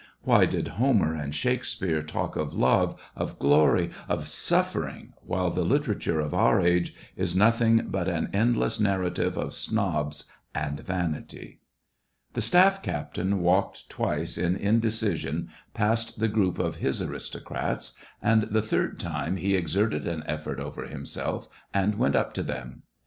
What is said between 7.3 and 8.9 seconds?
nothing but an endless